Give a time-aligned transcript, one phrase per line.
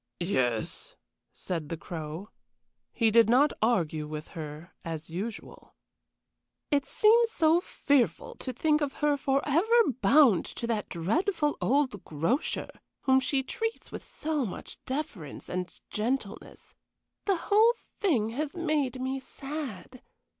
[0.23, 0.95] "Yes,"
[1.31, 2.29] said the Crow.
[2.91, 5.75] He did not argue with her as usual.
[6.71, 12.69] "It seems so fearful to think of her forever bound to that dreadful old grocer,
[13.01, 16.73] whom she treats with so much deference and gentleness.
[17.25, 20.01] The whole thing has made me sad.